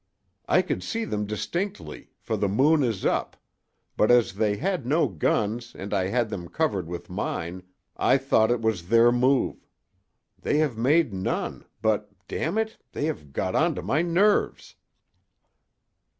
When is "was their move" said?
8.63-9.67